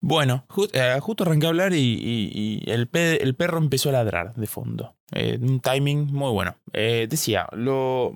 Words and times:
Bueno, 0.00 0.46
eh, 0.72 0.96
justo 1.00 1.24
arranqué 1.24 1.46
a 1.46 1.48
hablar 1.48 1.72
y, 1.74 2.62
el, 2.66 2.88
perro 2.88 3.58
empezó 3.58 3.88
a 3.88 3.92
ladrar 3.92 4.34
de 4.34 4.46
fondo. 4.46 4.94
Eh, 5.12 5.38
un 5.40 5.60
timing 5.60 6.12
muy 6.12 6.30
bueno. 6.30 6.56
Eh, 6.72 7.06
decía, 7.10 7.48
lo, 7.52 8.14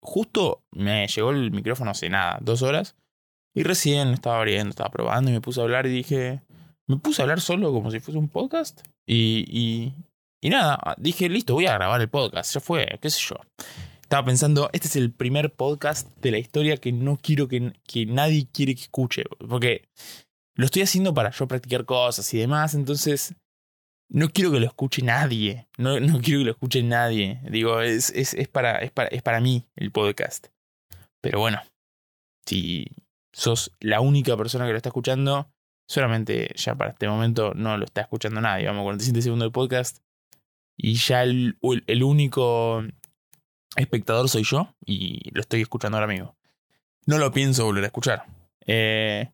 justo 0.00 0.64
me 0.72 1.06
llegó 1.06 1.30
el 1.30 1.50
micrófono 1.50 1.90
hace 1.90 2.08
nada, 2.08 2.38
dos 2.40 2.62
horas. 2.62 2.96
Y 3.54 3.62
recién 3.62 4.08
estaba 4.08 4.38
abriendo, 4.38 4.70
estaba 4.70 4.90
probando 4.90 5.30
y 5.30 5.34
me 5.34 5.40
puse 5.40 5.60
a 5.60 5.64
hablar 5.64 5.86
y 5.86 5.90
dije, 5.90 6.42
me 6.86 6.96
puse 6.96 7.20
a 7.20 7.24
hablar 7.24 7.40
solo 7.40 7.72
como 7.72 7.90
si 7.90 8.00
fuese 8.00 8.18
un 8.18 8.28
podcast. 8.28 8.80
Y, 9.06 9.44
y, 9.48 9.94
y 10.40 10.50
nada, 10.50 10.94
dije, 10.96 11.28
listo, 11.28 11.54
voy 11.54 11.66
a 11.66 11.74
grabar 11.74 12.00
el 12.00 12.08
podcast. 12.08 12.54
Ya 12.54 12.60
fue, 12.60 12.98
qué 13.02 13.10
sé 13.10 13.20
yo. 13.20 13.36
Estaba 14.00 14.24
pensando, 14.24 14.70
este 14.72 14.88
es 14.88 14.96
el 14.96 15.12
primer 15.12 15.52
podcast 15.52 16.08
de 16.22 16.30
la 16.30 16.38
historia 16.38 16.78
que 16.78 16.92
no 16.92 17.18
quiero 17.20 17.48
que, 17.48 17.74
que 17.86 18.06
nadie 18.06 18.48
quiere 18.50 18.74
que 18.74 18.82
escuche. 18.82 19.24
Porque 19.46 19.88
lo 20.58 20.64
estoy 20.64 20.82
haciendo 20.82 21.14
para 21.14 21.30
yo 21.30 21.46
practicar 21.46 21.84
cosas 21.84 22.34
y 22.34 22.38
demás, 22.38 22.74
entonces 22.74 23.36
no 24.08 24.28
quiero 24.30 24.50
que 24.50 24.58
lo 24.58 24.66
escuche 24.66 25.02
nadie. 25.02 25.68
No, 25.78 26.00
no 26.00 26.18
quiero 26.22 26.40
que 26.40 26.46
lo 26.46 26.50
escuche 26.50 26.82
nadie. 26.82 27.40
Digo, 27.48 27.80
es, 27.80 28.10
es, 28.10 28.34
es, 28.34 28.48
para, 28.48 28.78
es, 28.78 28.90
para, 28.90 29.08
es 29.08 29.22
para 29.22 29.40
mí 29.40 29.68
el 29.76 29.92
podcast. 29.92 30.48
Pero 31.20 31.38
bueno, 31.38 31.62
si 32.44 32.86
sos 33.32 33.70
la 33.78 34.00
única 34.00 34.36
persona 34.36 34.66
que 34.66 34.72
lo 34.72 34.76
está 34.78 34.88
escuchando, 34.88 35.48
solamente 35.86 36.52
ya 36.56 36.74
para 36.74 36.90
este 36.90 37.06
momento 37.06 37.52
no 37.54 37.78
lo 37.78 37.84
está 37.84 38.00
escuchando 38.00 38.40
nadie. 38.40 38.66
Vamos, 38.66 38.82
47 38.82 39.22
segundos 39.22 39.46
del 39.46 39.52
podcast. 39.52 39.98
Y 40.76 40.94
ya 40.94 41.22
el, 41.22 41.56
el 41.86 42.02
único 42.02 42.82
espectador 43.76 44.28
soy 44.28 44.42
yo 44.42 44.74
y 44.84 45.30
lo 45.30 45.40
estoy 45.40 45.62
escuchando 45.62 45.98
ahora 45.98 46.12
mismo. 46.12 46.36
No 47.06 47.18
lo 47.18 47.30
pienso 47.30 47.64
volver 47.64 47.84
a 47.84 47.88
escuchar. 47.88 48.26
Eh, 48.66 49.30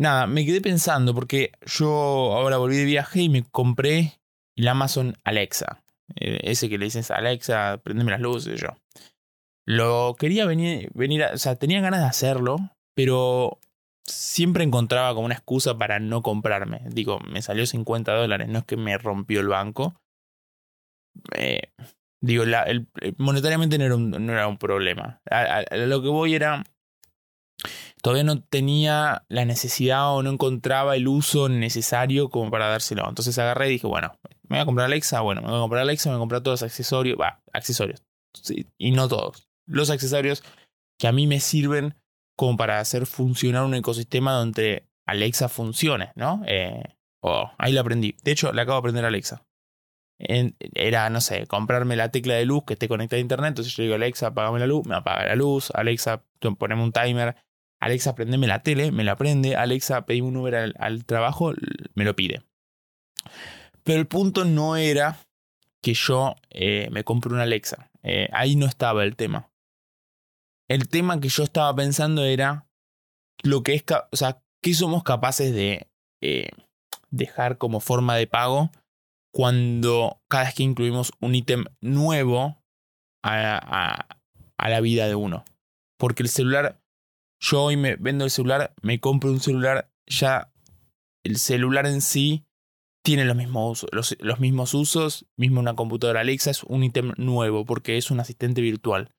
Nada, 0.00 0.26
me 0.26 0.46
quedé 0.46 0.62
pensando 0.62 1.14
porque 1.14 1.52
yo 1.66 1.90
ahora 2.34 2.56
volví 2.56 2.78
de 2.78 2.86
viaje 2.86 3.20
y 3.20 3.28
me 3.28 3.42
compré 3.42 4.18
el 4.56 4.66
Amazon 4.66 5.18
Alexa. 5.24 5.82
Eh, 6.16 6.40
ese 6.44 6.70
que 6.70 6.78
le 6.78 6.86
dices 6.86 7.10
Alexa, 7.10 7.82
prendeme 7.84 8.12
las 8.12 8.22
luces, 8.22 8.58
yo. 8.58 8.68
Lo 9.66 10.16
quería 10.18 10.46
venir, 10.46 10.90
venir 10.94 11.24
o 11.24 11.36
sea, 11.36 11.56
tenía 11.56 11.82
ganas 11.82 12.00
de 12.00 12.06
hacerlo, 12.06 12.56
pero 12.94 13.58
siempre 14.02 14.64
encontraba 14.64 15.12
como 15.12 15.26
una 15.26 15.34
excusa 15.34 15.76
para 15.76 16.00
no 16.00 16.22
comprarme. 16.22 16.80
Digo, 16.86 17.20
me 17.20 17.42
salió 17.42 17.66
50 17.66 18.14
dólares, 18.14 18.48
no 18.48 18.60
es 18.60 18.64
que 18.64 18.78
me 18.78 18.96
rompió 18.96 19.40
el 19.40 19.48
banco. 19.48 20.00
Eh, 21.36 21.72
digo, 22.22 22.44
el, 22.44 22.88
monetariamente 23.18 23.76
no 23.76 23.84
era 23.84 23.96
un, 23.96 24.10
no 24.12 24.32
era 24.32 24.48
un 24.48 24.56
problema. 24.56 25.20
a, 25.30 25.62
lo 25.76 26.00
que 26.00 26.08
voy 26.08 26.34
era 26.34 26.64
todavía 28.02 28.24
no 28.24 28.42
tenía 28.42 29.24
la 29.28 29.44
necesidad 29.44 30.14
o 30.14 30.22
no 30.22 30.30
encontraba 30.30 30.96
el 30.96 31.08
uso 31.08 31.48
necesario 31.48 32.28
como 32.30 32.50
para 32.50 32.68
dárselo. 32.68 33.08
Entonces 33.08 33.38
agarré 33.38 33.68
y 33.68 33.72
dije, 33.72 33.86
bueno, 33.86 34.12
me 34.48 34.56
voy 34.56 34.62
a 34.62 34.66
comprar 34.66 34.86
Alexa, 34.86 35.20
bueno, 35.20 35.42
me 35.42 35.48
voy 35.48 35.58
a 35.58 35.60
comprar 35.60 35.82
Alexa, 35.82 36.08
me 36.08 36.16
voy 36.16 36.20
a 36.20 36.22
comprar 36.22 36.42
todos 36.42 36.60
los 36.60 36.70
accesorios, 36.70 37.18
va, 37.20 37.42
accesorios, 37.52 38.02
y 38.78 38.90
no 38.90 39.08
todos. 39.08 39.48
Los 39.66 39.90
accesorios 39.90 40.42
que 40.98 41.08
a 41.08 41.12
mí 41.12 41.26
me 41.26 41.40
sirven 41.40 41.94
como 42.36 42.56
para 42.56 42.80
hacer 42.80 43.06
funcionar 43.06 43.64
un 43.64 43.74
ecosistema 43.74 44.32
donde 44.32 44.86
Alexa 45.06 45.48
funcione, 45.48 46.12
¿no? 46.14 46.42
Eh, 46.46 46.82
oh, 47.22 47.50
ahí 47.58 47.72
lo 47.72 47.80
aprendí. 47.80 48.16
De 48.22 48.32
hecho, 48.32 48.52
le 48.52 48.62
acabo 48.62 48.76
de 48.76 48.80
aprender 48.80 49.04
a 49.04 49.08
Alexa. 49.08 49.44
era, 50.18 51.10
no 51.10 51.20
sé, 51.20 51.46
comprarme 51.46 51.96
la 51.96 52.10
tecla 52.10 52.34
de 52.34 52.44
luz 52.44 52.64
que 52.64 52.74
esté 52.74 52.88
conectada 52.88 53.18
a 53.18 53.22
internet. 53.22 53.48
Entonces 53.48 53.74
yo 53.74 53.82
digo, 53.82 53.94
Alexa, 53.94 54.28
apagame 54.28 54.58
la 54.58 54.66
luz, 54.66 54.86
me 54.86 54.94
apaga 54.94 55.26
la 55.26 55.34
luz. 55.34 55.70
Alexa, 55.74 56.24
poneme 56.58 56.82
un 56.82 56.92
timer 56.92 57.36
Alexa, 57.80 58.14
prendeme 58.14 58.46
la 58.46 58.62
tele, 58.62 58.92
me 58.92 59.04
la 59.04 59.16
prende. 59.16 59.56
Alexa, 59.56 60.04
pedí 60.04 60.20
un 60.20 60.36
Uber 60.36 60.74
al, 60.76 61.04
trabajo, 61.06 61.54
me 61.94 62.04
lo 62.04 62.14
pide. 62.14 62.42
Pero 63.82 63.98
el 63.98 64.06
punto 64.06 64.44
no 64.44 64.76
era 64.76 65.18
que 65.82 65.94
yo 65.94 66.36
eh, 66.50 66.88
me 66.92 67.04
compre 67.04 67.32
una 67.32 67.44
Alexa. 67.44 67.90
Eh, 68.02 68.28
ahí 68.32 68.54
no 68.54 68.66
estaba 68.66 69.02
el 69.02 69.16
tema. 69.16 69.50
El 70.68 70.88
tema 70.88 71.20
que 71.20 71.30
yo 71.30 71.42
estaba 71.42 71.74
pensando 71.74 72.22
era 72.24 72.66
lo 73.42 73.62
que 73.62 73.74
es, 73.74 73.84
o 74.12 74.16
sea, 74.16 74.42
qué 74.62 74.74
somos 74.74 75.02
capaces 75.02 75.52
de 75.54 75.88
eh, 76.20 76.50
dejar 77.08 77.56
como 77.56 77.80
forma 77.80 78.14
de 78.14 78.26
pago 78.26 78.70
cuando 79.32 80.20
cada 80.28 80.44
vez 80.44 80.54
que 80.54 80.64
incluimos 80.64 81.12
un 81.20 81.34
ítem 81.34 81.64
nuevo 81.80 82.62
a, 83.22 84.06
a 84.58 84.68
la 84.68 84.80
vida 84.80 85.08
de 85.08 85.14
uno. 85.14 85.44
Porque 85.98 86.22
el 86.22 86.28
celular 86.28 86.80
yo 87.40 87.64
hoy 87.64 87.76
me 87.76 87.96
vendo 87.96 88.24
el 88.24 88.30
celular, 88.30 88.74
me 88.82 89.00
compro 89.00 89.30
un 89.30 89.40
celular, 89.40 89.90
ya 90.06 90.52
el 91.24 91.38
celular 91.38 91.86
en 91.86 92.00
sí 92.00 92.44
tiene 93.02 93.24
los 93.24 93.36
mismos, 93.36 93.86
los, 93.92 94.16
los 94.20 94.40
mismos 94.40 94.74
usos, 94.74 95.26
mismo 95.36 95.60
una 95.60 95.74
computadora 95.74 96.20
Alexa 96.20 96.50
es 96.50 96.62
un 96.64 96.84
ítem 96.84 97.12
nuevo 97.16 97.64
porque 97.64 97.96
es 97.96 98.10
un 98.10 98.20
asistente 98.20 98.60
virtual. 98.60 99.10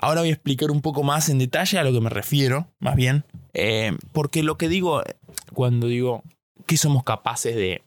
Ahora 0.00 0.20
voy 0.20 0.30
a 0.30 0.34
explicar 0.34 0.70
un 0.70 0.80
poco 0.80 1.02
más 1.02 1.28
en 1.28 1.38
detalle 1.38 1.78
a 1.78 1.84
lo 1.84 1.92
que 1.92 2.00
me 2.00 2.10
refiero, 2.10 2.68
más 2.78 2.94
bien, 2.94 3.24
eh, 3.52 3.96
porque 4.12 4.42
lo 4.42 4.56
que 4.56 4.68
digo 4.68 5.02
cuando 5.52 5.88
digo 5.88 6.22
que 6.66 6.76
somos 6.76 7.02
capaces 7.02 7.56
de 7.56 7.82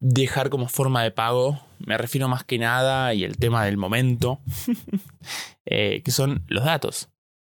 dejar 0.00 0.50
como 0.50 0.68
forma 0.68 1.02
de 1.02 1.10
pago, 1.10 1.60
me 1.78 1.96
refiero 1.96 2.28
más 2.28 2.44
que 2.44 2.58
nada 2.58 3.14
y 3.14 3.24
el 3.24 3.36
tema 3.36 3.64
del 3.64 3.76
momento, 3.76 4.40
eh, 5.66 6.02
que 6.02 6.10
son 6.10 6.44
los 6.48 6.64
datos. 6.64 7.10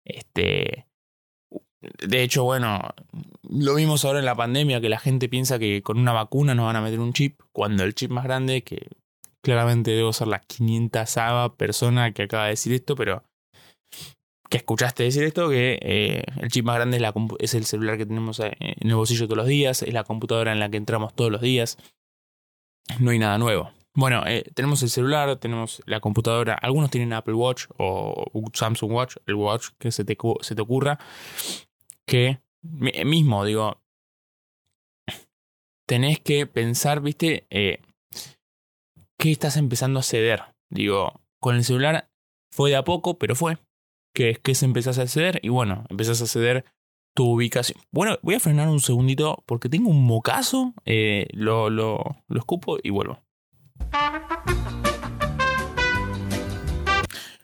Este, 0.05 0.87
de 1.81 2.23
hecho, 2.23 2.45
bueno, 2.45 2.81
lo 3.43 3.75
vimos 3.75 4.05
ahora 4.05 4.21
en 4.21 4.25
la 4.25 4.35
pandemia 4.35 4.81
que 4.81 4.89
la 4.89 4.99
gente 4.99 5.29
piensa 5.29 5.59
que 5.59 5.83
con 5.83 5.99
una 5.99 6.13
vacuna 6.13 6.55
nos 6.55 6.67
van 6.67 6.77
a 6.77 6.81
meter 6.81 7.01
un 7.01 7.13
chip, 7.13 7.41
cuando 7.53 7.85
el 7.85 7.95
chip 7.95 8.11
más 8.11 8.25
grande, 8.25 8.63
que 8.63 8.89
claramente 9.43 9.91
debo 9.91 10.13
ser 10.13 10.29
la 10.29 10.41
500 10.41 11.53
persona 11.57 12.13
que 12.13 12.23
acaba 12.23 12.45
de 12.45 12.51
decir 12.51 12.73
esto, 12.73 12.95
pero 12.95 13.25
que 14.49 14.59
escuchaste 14.59 15.03
decir 15.05 15.25
esto, 15.25 15.49
que 15.49 15.79
eh, 15.81 16.25
el 16.41 16.51
chip 16.51 16.65
más 16.65 16.77
grande 16.77 16.99
es, 16.99 17.03
la, 17.03 17.15
es 17.39 17.55
el 17.55 17.65
celular 17.65 17.97
que 17.97 18.07
tenemos 18.07 18.39
eh, 18.41 18.53
en 18.61 18.89
el 18.89 18.95
bolsillo 18.95 19.27
todos 19.27 19.39
los 19.39 19.47
días, 19.47 19.83
es 19.83 19.93
la 19.93 20.05
computadora 20.05 20.53
en 20.53 20.61
la 20.61 20.71
que 20.71 20.77
entramos 20.77 21.15
todos 21.15 21.33
los 21.33 21.41
días. 21.41 21.79
No 23.01 23.11
hay 23.11 23.19
nada 23.19 23.39
nuevo. 23.39 23.71
Bueno, 23.95 24.23
eh, 24.27 24.45
tenemos 24.55 24.83
el 24.83 24.89
celular, 24.89 25.37
tenemos 25.37 25.83
la 25.85 26.01
computadora. 26.01 26.55
Algunos 26.55 26.91
tienen 26.91 27.13
Apple 27.13 27.35
Watch 27.35 27.67
o 27.77 28.25
Samsung 28.55 28.93
Watch, 28.93 29.17
el 29.27 29.35
Watch 29.35 29.69
que 29.79 29.93
se 29.93 30.05
te, 30.05 30.17
se 30.41 30.55
te 30.55 30.63
ocurra. 30.63 30.99
Que 32.07 32.41
mismo, 32.63 33.45
digo, 33.45 33.83
tenés 35.87 36.21
que 36.21 36.47
pensar, 36.47 37.01
viste, 37.01 37.47
eh, 37.51 37.81
que 39.19 39.31
estás 39.31 39.57
empezando 39.57 40.01
a 40.01 40.03
ceder. 40.03 40.43
Digo, 40.71 41.21
con 41.39 41.57
el 41.57 41.65
celular 41.65 42.09
fue 42.51 42.71
de 42.71 42.77
a 42.77 42.85
poco, 42.85 43.19
pero 43.19 43.35
fue. 43.37 43.59
Que 44.15 44.31
es 44.31 44.39
que 44.39 44.55
se 44.55 44.65
empezás 44.65 44.99
a 44.99 45.07
ceder 45.07 45.39
y 45.43 45.49
bueno, 45.49 45.85
empezás 45.91 46.21
a 46.23 46.27
ceder 46.27 46.65
tu 47.15 47.27
ubicación. 47.27 47.79
Bueno, 47.91 48.19
voy 48.23 48.37
a 48.37 48.41
frenar 48.41 48.69
un 48.69 48.81
segundito 48.81 49.43
porque 49.47 49.69
tengo 49.69 49.91
un 49.91 50.05
mocazo. 50.05 50.73
Eh, 50.87 51.29
lo, 51.33 51.69
lo, 51.69 52.17
lo 52.27 52.39
escupo 52.39 52.79
y 52.83 52.91
vuelvo. 52.91 53.23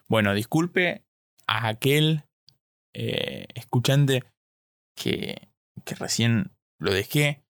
Bueno, 0.08 0.32
disculpe 0.34 1.04
a 1.46 1.68
aquel 1.68 2.24
eh, 2.94 3.46
escuchante 3.54 4.24
que, 4.96 5.48
que 5.84 5.94
recién 5.94 6.52
lo 6.78 6.92
dejé. 6.92 7.44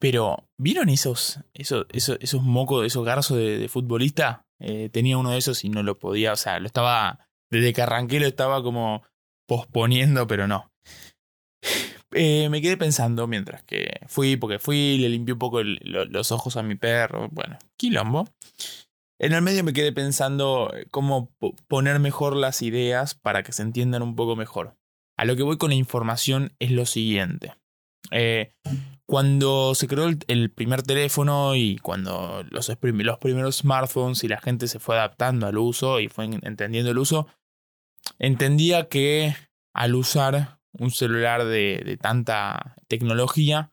Pero, 0.00 0.48
¿vieron 0.58 0.88
esos, 0.88 1.40
esos, 1.54 1.86
esos, 1.90 2.18
esos 2.20 2.42
mocos, 2.42 2.84
esos 2.84 3.04
garzos 3.04 3.38
de, 3.38 3.68
futbolista? 3.68 4.46
Eh, 4.58 4.88
tenía 4.88 5.16
uno 5.16 5.30
de 5.30 5.38
esos 5.38 5.64
y 5.64 5.68
no 5.68 5.84
lo 5.84 5.98
podía, 5.98 6.32
o 6.32 6.36
sea, 6.36 6.58
lo 6.58 6.66
estaba, 6.66 7.28
desde 7.50 7.72
que 7.72 7.82
arranqué 7.82 8.18
lo 8.18 8.26
estaba 8.26 8.62
como 8.62 9.04
posponiendo, 9.46 10.26
pero 10.26 10.48
no. 10.48 10.72
Eh, 12.12 12.48
me 12.50 12.60
quedé 12.60 12.76
pensando 12.76 13.26
mientras 13.26 13.62
que 13.62 14.00
fui, 14.06 14.36
porque 14.36 14.58
fui, 14.58 14.98
le 14.98 15.08
limpié 15.08 15.32
un 15.32 15.38
poco 15.38 15.62
los 15.62 16.32
ojos 16.32 16.56
a 16.56 16.62
mi 16.62 16.74
perro, 16.74 17.28
bueno, 17.30 17.58
quilombo. 17.76 18.28
En 19.18 19.32
el 19.32 19.42
medio 19.42 19.62
me 19.62 19.72
quedé 19.72 19.92
pensando 19.92 20.72
eh, 20.74 20.86
cómo 20.90 21.32
poner 21.68 22.00
mejor 22.00 22.36
las 22.36 22.60
ideas 22.62 23.14
para 23.14 23.42
que 23.42 23.52
se 23.52 23.62
entiendan 23.62 24.02
un 24.02 24.16
poco 24.16 24.36
mejor. 24.36 24.76
A 25.16 25.24
lo 25.24 25.36
que 25.36 25.42
voy 25.42 25.58
con 25.58 25.70
la 25.70 25.76
información 25.76 26.54
es 26.58 26.70
lo 26.72 26.86
siguiente. 26.86 27.54
Eh, 28.10 28.52
cuando 29.06 29.74
se 29.74 29.86
creó 29.86 30.10
el, 30.26 30.50
primer 30.50 30.82
teléfono 30.82 31.54
y 31.54 31.78
cuando 31.78 32.44
los, 32.50 32.68
los 32.68 33.18
primeros 33.18 33.56
smartphones 33.56 34.24
y 34.24 34.28
la 34.28 34.40
gente 34.40 34.66
se 34.68 34.80
fue 34.80 34.96
adaptando 34.96 35.46
al 35.46 35.58
uso 35.58 36.00
y 36.00 36.08
fue 36.08 36.24
entendiendo 36.24 36.90
el 36.90 36.98
uso, 36.98 37.28
entendía 38.18 38.88
que 38.88 39.36
al 39.74 39.94
usar 39.94 40.61
un 40.78 40.90
celular 40.90 41.44
de, 41.44 41.82
de 41.84 41.96
tanta 41.96 42.76
tecnología, 42.88 43.72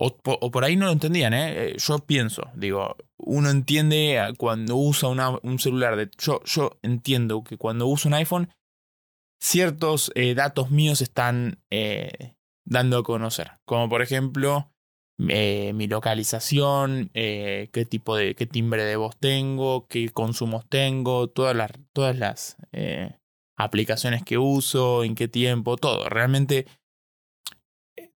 o, 0.00 0.16
por 0.16 0.64
ahí 0.64 0.76
no 0.76 0.86
lo 0.86 0.92
entendían, 0.92 1.34
¿eh? 1.34 1.70
¿eh? 1.70 1.76
Yo 1.76 1.98
pienso, 1.98 2.42
digo, 2.54 2.96
uno 3.16 3.50
entiende 3.50 4.32
cuando 4.38 4.76
usa 4.76 5.08
un 5.08 5.58
celular 5.58 5.96
de... 5.96 6.08
Yo, 6.18 6.40
yo 6.44 6.78
entiendo 6.82 7.42
que 7.42 7.56
cuando 7.56 7.88
uso 7.88 8.06
un 8.06 8.14
iPhone, 8.14 8.48
ciertos 9.40 10.12
eh, 10.14 10.34
datos 10.34 10.70
míos 10.70 11.00
están, 11.02 11.58
eh, 11.70 12.36
dando 12.64 12.98
a 12.98 13.02
conocer. 13.02 13.58
Como 13.64 13.88
por 13.88 14.00
ejemplo, 14.00 14.70
mi 15.16 15.88
localización, 15.88 17.10
qué 17.12 17.86
tipo 17.90 18.14
de, 18.14 18.36
qué 18.36 18.46
timbre 18.46 18.84
de 18.84 18.94
voz 18.94 19.16
tengo, 19.18 19.88
qué 19.88 20.10
consumos 20.10 20.64
tengo, 20.68 21.28
todas 21.28 21.56
las, 21.56 21.72
todas 21.92 22.16
las 22.16 22.56
aplicaciones 23.58 24.22
que 24.22 24.38
uso, 24.38 25.04
en 25.04 25.14
qué 25.14 25.28
tiempo, 25.28 25.76
todo. 25.76 26.08
Realmente 26.08 26.66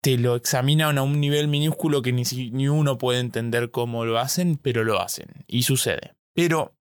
te 0.00 0.18
lo 0.18 0.34
examinan 0.34 0.98
a 0.98 1.02
un 1.02 1.20
nivel 1.20 1.48
minúsculo 1.48 2.02
que 2.02 2.12
ni, 2.12 2.24
ni 2.52 2.68
uno 2.68 2.98
puede 2.98 3.20
entender 3.20 3.70
cómo 3.70 4.04
lo 4.04 4.18
hacen, 4.18 4.56
pero 4.56 4.84
lo 4.84 5.00
hacen 5.00 5.44
y 5.46 5.62
sucede. 5.62 6.14
Pero 6.34 6.76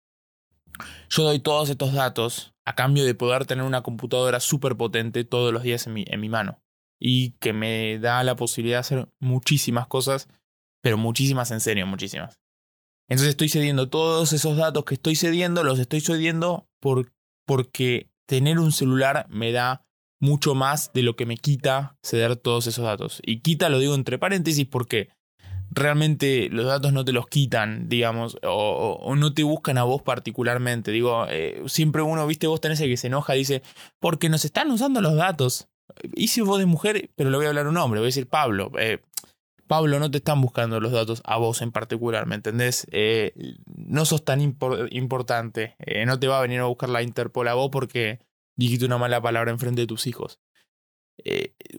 yo 1.09 1.23
doy 1.23 1.39
todos 1.39 1.69
estos 1.69 1.93
datos 1.93 2.53
a 2.65 2.75
cambio 2.75 3.05
de 3.05 3.13
poder 3.13 3.45
tener 3.45 3.65
una 3.65 3.83
computadora 3.83 4.39
súper 4.39 4.75
potente 4.75 5.25
todos 5.25 5.53
los 5.53 5.63
días 5.63 5.85
en 5.85 5.93
mi, 5.93 6.05
en 6.07 6.19
mi 6.19 6.29
mano 6.29 6.61
y 6.99 7.31
que 7.39 7.51
me 7.51 7.99
da 7.99 8.23
la 8.23 8.37
posibilidad 8.37 8.77
de 8.77 8.79
hacer 8.79 9.09
muchísimas 9.19 9.87
cosas, 9.87 10.29
pero 10.81 10.97
muchísimas 10.97 11.51
en 11.51 11.59
serio, 11.59 11.85
muchísimas. 11.85 12.39
Entonces 13.09 13.31
estoy 13.31 13.49
cediendo 13.49 13.89
todos 13.89 14.31
esos 14.33 14.55
datos 14.55 14.85
que 14.85 14.95
estoy 14.95 15.15
cediendo, 15.15 15.63
los 15.63 15.77
estoy 15.77 16.01
cediendo 16.01 16.67
por, 16.79 17.13
porque 17.45 18.09
tener 18.25 18.59
un 18.59 18.71
celular 18.71 19.27
me 19.29 19.51
da 19.51 19.85
mucho 20.19 20.55
más 20.55 20.91
de 20.93 21.03
lo 21.03 21.15
que 21.15 21.25
me 21.25 21.37
quita 21.37 21.97
ceder 22.03 22.35
todos 22.35 22.67
esos 22.67 22.85
datos. 22.85 23.21
Y 23.25 23.41
quita 23.41 23.69
lo 23.69 23.79
digo 23.79 23.95
entre 23.95 24.17
paréntesis 24.17 24.65
porque 24.65 25.09
realmente 25.71 26.49
los 26.49 26.65
datos 26.65 26.93
no 26.93 27.03
te 27.03 27.11
los 27.11 27.27
quitan, 27.27 27.89
digamos, 27.89 28.37
o, 28.43 29.13
no 29.15 29.33
te 29.33 29.43
buscan 29.43 29.77
a 29.77 29.83
vos 29.83 30.01
particularmente. 30.01 30.91
Digo, 30.91 31.25
eh, 31.29 31.61
siempre 31.67 32.01
uno, 32.01 32.25
viste, 32.27 32.47
vos 32.47 32.61
tenés 32.61 32.79
el 32.81 32.89
que 32.89 32.97
se 32.97 33.07
enoja 33.07 33.33
dice, 33.33 33.61
porque 33.99 34.29
nos 34.29 34.45
están 34.45 34.71
usando 34.71 35.01
los 35.01 35.15
datos. 35.15 35.67
Hice 36.15 36.41
voz 36.41 36.59
de 36.59 36.65
mujer, 36.65 37.09
pero 37.15 37.29
le 37.29 37.37
voy 37.37 37.45
a 37.45 37.49
hablar 37.49 37.67
un 37.67 37.77
hombre, 37.77 37.99
voy 37.99 38.07
a 38.07 38.09
decir 38.09 38.27
Pablo. 38.27 38.71
Eh, 38.79 38.99
Pablo, 39.67 39.99
no 39.99 40.11
te 40.11 40.17
están 40.17 40.41
buscando 40.41 40.79
los 40.79 40.91
datos 40.91 41.21
a 41.25 41.37
vos 41.37 41.61
en 41.61 41.71
particular, 41.71 42.25
¿me 42.27 42.35
entendés? 42.35 42.87
Eh, 42.91 43.33
no 43.65 44.05
sos 44.05 44.23
tan 44.23 44.41
importante. 44.41 45.75
Eh, 45.79 46.05
no 46.05 46.19
te 46.19 46.27
va 46.27 46.39
a 46.39 46.41
venir 46.41 46.59
a 46.59 46.65
buscar 46.65 46.89
la 46.89 47.01
Interpol 47.01 47.47
a 47.47 47.53
vos 47.53 47.69
porque 47.71 48.19
dijiste 48.55 48.85
una 48.85 48.97
mala 48.97 49.21
palabra 49.21 49.51
enfrente 49.51 49.81
de 49.81 49.87
tus 49.87 50.07
hijos. 50.07 50.39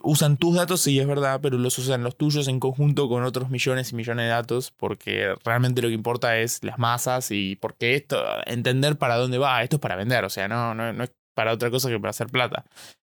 usan 0.01 0.37
tus 0.37 0.55
datos, 0.55 0.81
sí, 0.81 0.99
es 0.99 1.07
verdad, 1.07 1.39
pero 1.41 1.57
los 1.57 1.77
usan 1.77 2.03
los 2.03 2.17
tuyos 2.17 2.47
en 2.47 2.59
conjunto 2.59 3.07
con 3.07 3.23
otros 3.23 3.49
millones 3.49 3.91
y 3.91 3.95
millones 3.95 4.25
de 4.25 4.29
datos 4.29 4.71
porque 4.71 5.35
realmente 5.45 5.81
lo 5.81 5.87
que 5.87 5.93
importa 5.93 6.37
es 6.37 6.63
las 6.63 6.79
masas 6.79 7.31
y 7.31 7.55
porque 7.55 7.95
esto, 7.95 8.23
entender 8.45 8.97
para 8.97 9.15
dónde 9.15 9.37
va, 9.37 9.63
esto 9.63 9.77
es 9.77 9.81
para 9.81 9.95
vender, 9.95 10.25
o 10.25 10.29
sea, 10.29 10.47
no 10.47 11.03
es 11.03 11.11
para 11.35 11.53
otra 11.53 11.69
cosa 11.69 11.89
que 11.89 11.99
para 11.99 12.09
hacer 12.09 12.27
plata. 12.27 12.65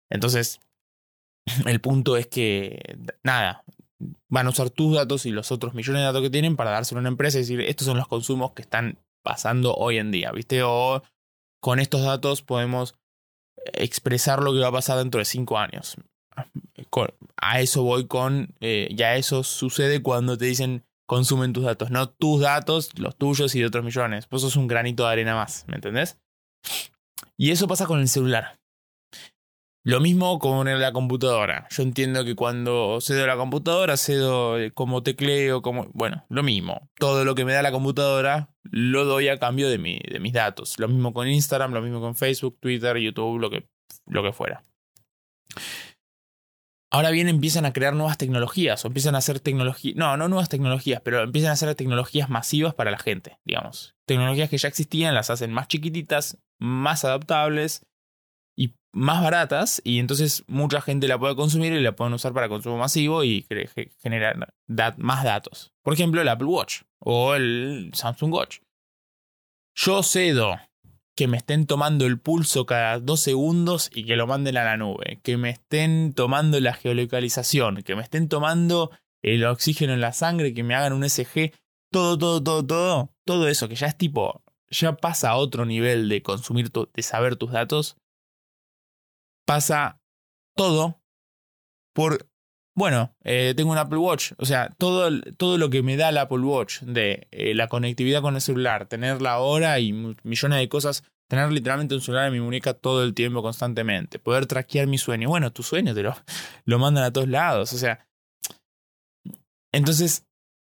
Entonces, 0.09 0.59
el 1.65 1.79
punto 1.79 2.17
es 2.17 2.27
que, 2.27 2.97
nada, 3.23 3.63
van 4.29 4.47
a 4.47 4.49
usar 4.49 4.69
tus 4.69 4.95
datos 4.95 5.25
y 5.25 5.31
los 5.31 5.51
otros 5.51 5.73
millones 5.73 6.01
de 6.01 6.05
datos 6.05 6.21
que 6.21 6.29
tienen 6.29 6.55
para 6.55 6.71
dárselo 6.71 6.99
a 6.99 7.01
una 7.01 7.09
empresa 7.09 7.37
y 7.37 7.41
decir, 7.41 7.61
estos 7.61 7.87
son 7.87 7.97
los 7.97 8.07
consumos 8.07 8.53
que 8.53 8.61
están 8.61 8.97
pasando 9.23 9.73
hoy 9.75 9.97
en 9.97 10.11
día, 10.11 10.31
¿viste? 10.31 10.61
O 10.63 11.03
con 11.59 11.79
estos 11.79 12.03
datos 12.03 12.41
podemos 12.41 12.95
expresar 13.73 14.41
lo 14.41 14.53
que 14.53 14.59
va 14.59 14.67
a 14.67 14.71
pasar 14.71 14.97
dentro 14.97 15.19
de 15.19 15.25
cinco 15.25 15.57
años. 15.57 15.97
A 17.37 17.59
eso 17.59 17.83
voy 17.83 18.07
con, 18.07 18.53
eh, 18.59 18.89
ya 18.93 19.15
eso 19.15 19.43
sucede 19.43 20.01
cuando 20.01 20.37
te 20.37 20.45
dicen 20.45 20.85
consumen 21.07 21.53
tus 21.53 21.63
datos, 21.63 21.89
no 21.89 22.09
tus 22.09 22.41
datos, 22.41 22.91
los 22.99 23.15
tuyos 23.15 23.55
y 23.55 23.59
de 23.59 23.65
otros 23.65 23.83
millones. 23.83 24.27
Eso 24.29 24.47
es 24.47 24.55
un 24.55 24.67
granito 24.67 25.03
de 25.05 25.11
arena 25.11 25.35
más, 25.35 25.65
¿me 25.67 25.75
entendés? 25.75 26.19
Y 27.37 27.51
eso 27.51 27.67
pasa 27.67 27.85
con 27.85 27.99
el 27.99 28.09
celular. 28.09 28.59
Lo 29.87 30.01
mismo 30.01 30.37
con 30.37 30.67
la 30.81 30.91
computadora. 30.91 31.65
Yo 31.69 31.81
entiendo 31.81 32.25
que 32.25 32.35
cuando 32.35 32.99
cedo 32.99 33.25
la 33.25 33.37
computadora, 33.37 33.95
cedo 33.95 34.59
eh, 34.59 34.71
como 34.71 35.01
tecleo, 35.01 35.61
como. 35.61 35.87
Bueno, 35.93 36.25
lo 36.27 36.43
mismo. 36.43 36.89
Todo 36.99 37.23
lo 37.23 37.35
que 37.35 37.45
me 37.45 37.53
da 37.53 37.61
la 37.61 37.71
computadora 37.71 38.49
lo 38.63 39.05
doy 39.05 39.29
a 39.29 39.39
cambio 39.39 39.69
de, 39.69 39.77
mi, 39.77 39.97
de 39.99 40.19
mis 40.19 40.33
datos. 40.33 40.77
Lo 40.77 40.89
mismo 40.89 41.13
con 41.13 41.29
Instagram, 41.29 41.71
lo 41.71 41.81
mismo 41.81 42.01
con 42.01 42.17
Facebook, 42.17 42.57
Twitter, 42.59 42.97
YouTube, 42.97 43.39
lo 43.39 43.49
que, 43.49 43.69
lo 44.07 44.23
que 44.23 44.33
fuera. 44.33 44.65
Ahora 46.91 47.09
bien, 47.09 47.29
empiezan 47.29 47.65
a 47.65 47.71
crear 47.71 47.93
nuevas 47.93 48.17
tecnologías, 48.17 48.83
o 48.83 48.89
empiezan 48.89 49.15
a 49.15 49.19
hacer 49.19 49.39
tecnologías, 49.39 49.95
no, 49.95 50.17
no 50.17 50.27
nuevas 50.27 50.49
tecnologías, 50.49 50.99
pero 50.99 51.23
empiezan 51.23 51.51
a 51.51 51.53
hacer 51.53 51.73
tecnologías 51.75 52.29
masivas 52.29 52.73
para 52.73 52.91
la 52.91 52.97
gente, 52.97 53.39
digamos. 53.45 53.95
Tecnologías 54.05 54.49
que 54.49 54.57
ya 54.57 54.67
existían, 54.67 55.15
las 55.15 55.29
hacen 55.29 55.53
más 55.53 55.69
chiquititas, 55.69 56.39
más 56.59 57.05
adaptables 57.05 57.87
más 58.97 59.21
baratas 59.21 59.79
y 59.83 59.99
entonces 59.99 60.43
mucha 60.47 60.81
gente 60.81 61.07
la 61.07 61.19
puede 61.19 61.35
consumir 61.35 61.71
y 61.71 61.79
la 61.79 61.95
pueden 61.95 62.13
usar 62.13 62.33
para 62.33 62.49
consumo 62.49 62.77
masivo 62.77 63.23
y 63.23 63.45
generar 64.01 64.53
más 64.97 65.23
datos. 65.23 65.71
Por 65.83 65.93
ejemplo, 65.93 66.21
el 66.21 66.27
Apple 66.27 66.47
Watch 66.47 66.81
o 66.99 67.35
el 67.35 67.91
Samsung 67.93 68.33
Watch. 68.33 68.57
Yo 69.75 70.01
cedo 70.01 70.57
que 71.15 71.27
me 71.27 71.37
estén 71.37 71.67
tomando 71.67 72.05
el 72.05 72.19
pulso 72.19 72.65
cada 72.65 72.99
dos 72.99 73.19
segundos 73.19 73.89
y 73.93 74.05
que 74.05 74.15
lo 74.15 74.25
manden 74.25 74.57
a 74.57 74.63
la 74.63 74.77
nube, 74.77 75.19
que 75.23 75.37
me 75.37 75.51
estén 75.51 76.13
tomando 76.13 76.59
la 76.59 76.73
geolocalización, 76.73 77.83
que 77.83 77.95
me 77.95 78.01
estén 78.01 78.27
tomando 78.29 78.91
el 79.21 79.45
oxígeno 79.45 79.93
en 79.93 80.01
la 80.01 80.13
sangre, 80.13 80.53
que 80.53 80.63
me 80.63 80.73
hagan 80.73 80.93
un 80.93 81.07
SG, 81.07 81.53
todo, 81.91 82.17
todo, 82.17 82.43
todo, 82.43 82.65
todo, 82.65 83.09
todo 83.25 83.47
eso 83.47 83.67
que 83.67 83.75
ya 83.75 83.87
es 83.87 83.97
tipo, 83.97 84.43
ya 84.69 84.93
pasa 84.93 85.31
a 85.31 85.37
otro 85.37 85.65
nivel 85.65 86.09
de 86.09 86.21
consumir, 86.23 86.71
de 86.71 87.03
saber 87.03 87.35
tus 87.35 87.51
datos, 87.51 87.97
pasa 89.47 89.99
todo 90.55 91.01
por, 91.95 92.29
bueno, 92.75 93.15
eh, 93.23 93.53
tengo 93.55 93.71
un 93.71 93.77
Apple 93.77 93.97
Watch, 93.97 94.33
o 94.37 94.45
sea, 94.45 94.75
todo, 94.77 95.09
todo 95.37 95.57
lo 95.57 95.69
que 95.69 95.81
me 95.81 95.97
da 95.97 96.09
el 96.09 96.17
Apple 96.17 96.39
Watch 96.39 96.81
de 96.81 97.27
eh, 97.31 97.55
la 97.55 97.67
conectividad 97.67 98.21
con 98.21 98.35
el 98.35 98.41
celular, 98.41 98.87
tener 98.87 99.21
la 99.21 99.39
hora 99.39 99.79
y 99.79 99.93
millones 99.93 100.59
de 100.59 100.69
cosas, 100.69 101.03
tener 101.27 101.51
literalmente 101.51 101.95
un 101.95 102.01
celular 102.01 102.27
en 102.27 102.33
mi 102.33 102.41
muñeca 102.41 102.73
todo 102.73 103.03
el 103.03 103.13
tiempo, 103.13 103.41
constantemente, 103.41 104.19
poder 104.19 104.45
traquear 104.45 104.85
mi 104.85 104.97
sueño. 104.97 105.29
Bueno, 105.29 105.51
tu 105.51 105.63
sueño 105.63 105.95
te 105.95 106.03
lo, 106.03 106.15
lo 106.65 106.77
mandan 106.77 107.05
a 107.05 107.11
todos 107.11 107.29
lados, 107.29 107.73
o 107.73 107.77
sea. 107.77 108.05
Entonces, 109.71 110.26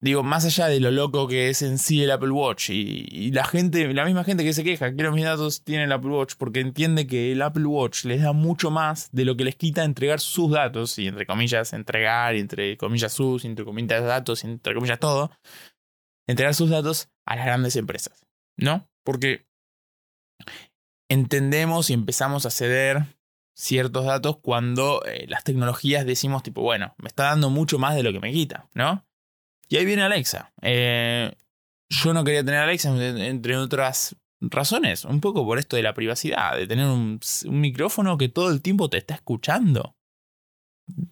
digo, 0.03 0.21
más 0.21 0.43
allá 0.43 0.67
de 0.67 0.81
lo 0.81 0.91
loco 0.91 1.29
que 1.29 1.47
es 1.47 1.61
en 1.61 1.77
sí 1.77 2.03
el 2.03 2.11
Apple 2.11 2.31
Watch 2.31 2.71
y, 2.71 3.31
la 3.31 3.45
gente, 3.45 3.93
la 3.93 4.03
misma 4.03 4.25
gente 4.25 4.43
que 4.43 4.51
se 4.51 4.65
queja, 4.65 4.93
quiero 4.93 5.13
mis 5.13 5.23
datos, 5.23 5.63
tiene 5.63 5.85
el 5.85 5.91
Apple 5.93 6.09
Watch 6.09 6.33
porque 6.37 6.59
entiende 6.59 7.07
que 7.07 7.31
el 7.31 7.41
Apple 7.41 7.65
Watch 7.65 8.03
les 8.03 8.21
da 8.21 8.33
mucho 8.33 8.69
más 8.69 9.09
de 9.13 9.23
lo 9.23 9.37
que 9.37 9.45
les 9.45 9.55
quita 9.55 9.85
entregar 9.85 10.19
sus 10.19 10.51
datos, 10.51 10.99
y 10.99 11.07
entre 11.07 11.25
comillas 11.25 11.71
entregar, 11.71 12.35
entre 12.35 12.75
comillas 12.75 13.13
sus, 13.13 13.45
entre 13.45 13.63
comillas 13.63 14.03
datos, 14.03 14.43
entre 14.43 14.75
comillas 14.75 14.99
todo, 14.99 15.31
entregar 16.27 16.53
sus 16.53 16.69
datos 16.69 17.09
a 17.25 17.37
las 17.37 17.45
grandes 17.45 17.77
empresas, 17.77 18.25
¿no? 18.57 18.89
Porque 19.05 19.47
entendemos 21.09 21.89
y 21.89 21.93
empezamos 21.93 22.45
a 22.45 22.49
ceder 22.49 23.05
ciertos 23.55 24.03
datos 24.03 24.39
cuando 24.41 25.01
eh, 25.05 25.27
las 25.29 25.45
tecnologías 25.45 26.05
decimos 26.05 26.43
tipo, 26.43 26.61
bueno, 26.61 26.93
me 26.97 27.07
está 27.07 27.23
dando 27.23 27.49
mucho 27.49 27.79
más 27.79 27.95
de 27.95 28.03
lo 28.03 28.11
que 28.11 28.19
me 28.19 28.33
quita, 28.33 28.67
¿no? 28.73 29.05
Y 29.73 29.77
ahí 29.77 29.85
viene 29.85 30.03
Alexa. 30.03 30.53
Eh, 30.61 31.33
yo 31.89 32.13
no 32.13 32.23
quería 32.23 32.45
tener 32.45 32.59
Alexa, 32.59 32.95
entre 33.25 33.57
otras 33.57 34.15
razones, 34.39 35.03
un 35.03 35.19
poco 35.19 35.47
por 35.47 35.57
esto 35.57 35.75
de 35.75 35.81
la 35.81 35.95
privacidad, 35.95 36.55
de 36.55 36.67
tener 36.67 36.85
un, 36.85 37.19
micrófono 37.45 38.19
que 38.19 38.29
todo 38.29 38.51
el 38.51 38.61
tiempo 38.61 38.91
te 38.91 38.99
está 38.99 39.15
escuchando. 39.15 39.95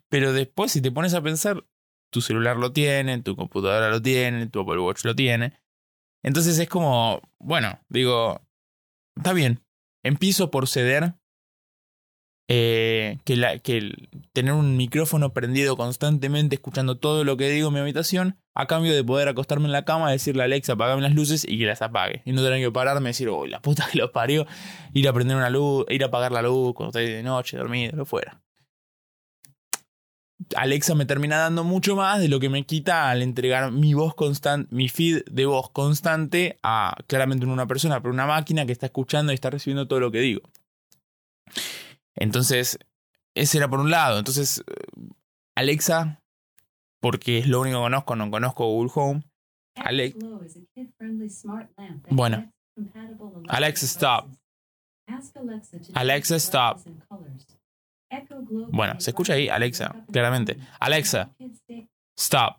Pero 0.09 0.31
después, 0.31 0.71
si 0.71 0.79
te 0.79 0.91
pones 0.91 1.15
a 1.15 1.23
pensar, 1.23 1.65
tu 2.11 2.21
celular 2.21 2.57
lo 2.57 2.71
tiene, 2.71 3.19
tu 3.23 3.35
computadora 3.35 3.89
lo 3.89 3.99
tiene, 3.99 4.45
tu 4.45 4.59
Apple 4.59 4.77
Watch 4.77 5.05
lo 5.05 5.15
tiene. 5.15 5.59
Entonces 6.21 6.59
es 6.59 6.69
como, 6.69 7.19
bueno, 7.39 7.79
digo, 7.89 8.47
está 9.17 9.33
bien, 9.33 9.65
empiezo 10.03 10.51
por 10.51 10.67
ceder 10.67 11.15
eh, 12.53 13.17
que, 13.23 13.93
tener 14.33 14.51
un 14.51 14.75
micrófono 14.75 15.31
prendido 15.31 15.77
constantemente 15.77 16.55
escuchando 16.55 16.97
todo 16.97 17.23
lo 17.23 17.37
que 17.37 17.49
digo 17.49 17.69
en 17.69 17.73
mi 17.75 17.79
habitación 17.79 18.35
a 18.53 18.67
cambio 18.67 18.93
de 18.93 19.05
poder 19.05 19.29
acostarme 19.29 19.67
en 19.67 19.71
la 19.71 19.85
cama, 19.85 20.11
decirle 20.11 20.41
a 20.41 20.45
Alexa 20.45 20.73
apagame 20.73 21.01
las 21.01 21.15
luces 21.15 21.45
y 21.47 21.57
que 21.57 21.65
las 21.65 21.81
apague. 21.81 22.23
Y 22.25 22.33
no 22.33 22.43
tener 22.43 22.59
que 22.59 22.69
pararme 22.69 23.07
y 23.07 23.11
decir, 23.11 23.29
oh, 23.29 23.45
la 23.47 23.61
puta 23.61 23.87
que 23.89 23.99
lo 23.99 24.11
parió, 24.11 24.45
ir 24.91 25.07
a 25.07 25.13
prender 25.13 25.37
una 25.37 25.49
luz, 25.49 25.85
ir 25.87 26.03
a 26.03 26.07
apagar 26.07 26.33
la 26.33 26.41
luz 26.41 26.73
cuando 26.73 26.89
estoy 26.89 27.13
de 27.13 27.23
noche, 27.23 27.55
dormido, 27.55 27.95
lo 27.95 28.05
fuera. 28.05 28.41
Alexa 30.57 30.93
me 30.93 31.05
termina 31.05 31.37
dando 31.37 31.63
mucho 31.63 31.95
más 31.95 32.19
de 32.19 32.27
lo 32.27 32.41
que 32.41 32.49
me 32.49 32.65
quita 32.65 33.09
al 33.09 33.21
entregar 33.21 33.71
mi 33.71 33.93
voz 33.93 34.13
constante, 34.13 34.75
mi 34.75 34.89
feed 34.89 35.23
de 35.31 35.45
voz 35.45 35.69
constante 35.69 36.59
a 36.63 36.97
claramente 37.07 37.45
una 37.45 37.65
persona, 37.65 38.01
pero 38.01 38.13
una 38.13 38.27
máquina 38.27 38.65
que 38.65 38.73
está 38.73 38.87
escuchando 38.87 39.31
y 39.31 39.35
está 39.35 39.49
recibiendo 39.49 39.87
todo 39.87 40.01
lo 40.01 40.11
que 40.11 40.19
digo. 40.19 40.41
Entonces, 42.15 42.77
ese 43.35 43.57
era 43.57 43.69
por 43.69 43.79
un 43.79 43.91
lado. 43.91 44.19
Entonces, 44.19 44.63
Alexa, 45.55 46.21
porque 47.01 47.39
es 47.39 47.47
lo 47.47 47.61
único 47.61 47.77
que 47.77 47.83
conozco, 47.83 48.15
no 48.15 48.31
conozco 48.31 48.65
Google 48.67 48.91
Home. 48.95 49.23
Alex, 49.75 50.17
bueno, 52.09 52.51
Alexa, 53.47 53.85
stop. 53.85 54.29
Alexa, 55.93 56.35
stop. 56.35 56.79
Bueno, 58.71 58.99
se 58.99 59.11
escucha 59.11 59.33
ahí 59.33 59.49
Alexa, 59.49 60.05
claramente. 60.11 60.57
Alexa, 60.79 61.33
stop. 62.17 62.57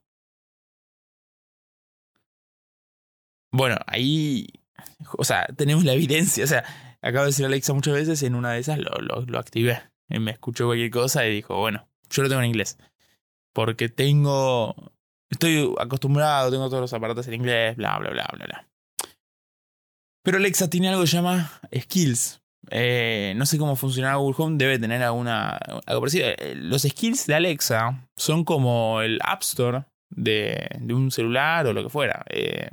Bueno, 3.52 3.76
ahí, 3.86 4.46
o 5.18 5.24
sea, 5.24 5.46
tenemos 5.56 5.84
la 5.84 5.92
evidencia. 5.92 6.44
O 6.44 6.46
sea, 6.46 6.64
acabo 7.02 7.24
de 7.24 7.30
decir 7.30 7.44
Alexa 7.44 7.74
muchas 7.74 7.94
veces, 7.94 8.22
en 8.22 8.34
una 8.34 8.52
de 8.52 8.60
esas 8.60 8.78
lo, 8.78 8.90
lo, 8.98 9.38
activé. 9.38 9.82
Me 10.08 10.30
escuchó 10.30 10.66
cualquier 10.66 10.90
cosa 10.90 11.26
y 11.26 11.34
dijo, 11.34 11.56
bueno, 11.56 11.88
yo 12.08 12.22
lo 12.22 12.28
tengo 12.28 12.42
en 12.42 12.48
inglés. 12.48 12.78
Porque 13.52 13.88
tengo, 13.88 14.74
estoy 15.28 15.74
acostumbrado, 15.78 16.50
tengo 16.50 16.68
todos 16.68 16.82
los 16.82 16.92
aparatos 16.92 17.26
en 17.28 17.34
inglés, 17.34 17.76
bla, 17.76 17.98
bla, 17.98 18.10
bla, 18.10 18.28
bla, 18.32 18.46
bla. 18.46 18.68
Pero 20.22 20.38
Alexa 20.38 20.70
tiene 20.70 20.88
algo 20.88 21.02
que 21.02 21.08
se 21.08 21.16
llama 21.16 21.60
skills. 21.76 22.40
Eh, 22.70 23.34
no 23.36 23.44
sé 23.44 23.58
cómo 23.58 23.74
funciona 23.74 24.14
Google 24.14 24.36
Home, 24.38 24.56
debe 24.56 24.78
tener 24.78 25.02
alguna, 25.02 25.58
algo 25.86 26.00
parecido. 26.00 26.28
Eh, 26.28 26.54
los 26.54 26.82
skills 26.82 27.26
de 27.26 27.34
Alexa 27.34 28.08
son 28.16 28.44
como 28.44 29.00
el 29.00 29.18
App 29.24 29.42
Store 29.42 29.84
de, 30.10 30.68
de 30.78 30.94
un 30.94 31.10
celular 31.10 31.66
o 31.66 31.72
lo 31.72 31.82
que 31.82 31.88
fuera. 31.88 32.24
Eh, 32.30 32.70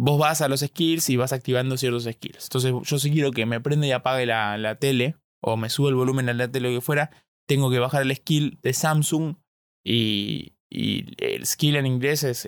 vos 0.00 0.18
vas 0.18 0.40
a 0.42 0.48
los 0.48 0.60
skills 0.60 1.10
y 1.10 1.16
vas 1.16 1.32
activando 1.32 1.76
ciertos 1.76 2.04
skills. 2.04 2.44
Entonces, 2.44 2.72
yo 2.84 2.98
si 2.98 3.10
quiero 3.10 3.32
que 3.32 3.46
me 3.46 3.60
prenda 3.60 3.86
y 3.86 3.92
apague 3.92 4.26
la, 4.26 4.56
la 4.56 4.76
tele 4.76 5.16
o 5.42 5.56
me 5.56 5.70
sube 5.70 5.88
el 5.88 5.96
volumen 5.96 6.28
a 6.28 6.34
la 6.34 6.50
tele 6.50 6.68
o 6.68 6.78
que 6.78 6.80
fuera, 6.80 7.10
tengo 7.48 7.68
que 7.70 7.80
bajar 7.80 8.02
el 8.02 8.14
skill 8.14 8.60
de 8.62 8.72
Samsung 8.72 9.36
y, 9.84 10.52
y 10.70 11.04
el 11.18 11.46
skill 11.46 11.76
en 11.76 11.86
inglés 11.86 12.22
es 12.22 12.46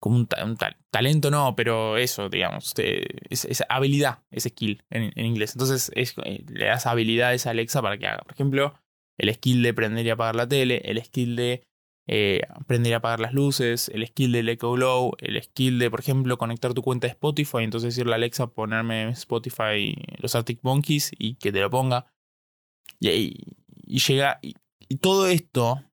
como 0.00 0.16
un, 0.16 0.28
talento, 0.90 1.30
no, 1.30 1.54
pero 1.54 1.98
eso, 1.98 2.28
digamos, 2.30 2.72
es, 2.76 3.62
habilidad, 3.68 4.24
es 4.30 4.44
skill 4.44 4.82
en, 4.90 5.12
inglés. 5.24 5.54
Entonces 5.54 5.92
eh, 5.94 6.44
le 6.48 6.64
das 6.64 6.86
habilidades 6.86 7.46
a 7.46 7.50
Alexa 7.50 7.82
para 7.82 7.98
que 7.98 8.06
haga, 8.06 8.22
por 8.22 8.32
ejemplo, 8.32 8.74
el 9.18 9.32
skill 9.34 9.62
de 9.62 9.74
prender 9.74 10.06
y 10.06 10.10
apagar 10.10 10.34
la 10.34 10.48
tele, 10.48 10.80
el 10.84 11.02
skill 11.04 11.36
de 11.36 11.68
eh, 12.12 12.40
prender 12.66 12.90
y 12.90 12.94
apagar 12.94 13.20
las 13.20 13.32
luces, 13.32 13.88
el 13.94 14.04
skill 14.06 14.32
del 14.32 14.48
Echo 14.48 14.72
Glow, 14.72 15.12
el 15.18 15.40
skill 15.42 15.78
de, 15.78 15.90
por 15.90 16.00
ejemplo, 16.00 16.38
conectar 16.38 16.74
tu 16.74 16.82
cuenta 16.82 17.06
de 17.06 17.12
Spotify, 17.12 17.58
entonces 17.58 17.94
decirle 17.94 18.12
a 18.12 18.16
Alexa 18.16 18.48
ponerme 18.48 19.10
Spotify 19.10 19.94
los 20.18 20.34
Arctic 20.34 20.60
Monkeys 20.62 21.12
y 21.18 21.36
que 21.36 21.52
te 21.52 21.60
lo 21.60 21.70
ponga. 21.70 22.12
Y, 22.98 23.36
y, 23.86 23.98
llega, 24.00 24.40
y 24.42 24.54
todo 24.96 25.28
esto 25.28 25.84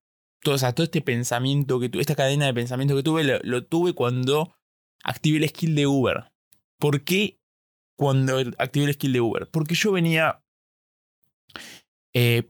todo, 0.42 0.74
todo 0.74 0.84
este 0.84 1.02
pensamiento 1.02 1.80
que 1.80 1.90
tuve, 1.90 2.02
esta 2.02 2.16
cadena 2.16 2.46
de 2.46 2.54
pensamiento 2.54 2.96
que 2.96 3.04
tuve, 3.04 3.24
lo, 3.44 3.66
tuve 3.66 3.94
cuando 3.94 4.56
activé 5.04 5.38
el 5.38 5.50
skill 5.50 5.76
de 5.76 5.88
Uber. 5.88 6.32
¿Por 6.80 7.04
qué 7.04 7.40
cuando 7.98 8.38
activé 8.58 8.86
el 8.86 8.94
skill 8.94 9.14
de 9.14 9.22
Uber? 9.22 9.50
Porque 9.52 9.76
yo 9.76 9.92
venía 9.92 10.42
eh, 12.14 12.44